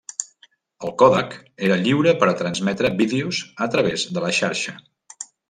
El 0.87 0.93
còdec 1.01 1.35
era 1.67 1.77
lliure 1.81 2.13
per 2.23 2.29
transmetre 2.39 2.91
vídeos 3.03 3.43
a 3.67 3.69
través 3.77 4.09
de 4.17 4.25
la 4.27 4.33
xarxa. 4.41 4.77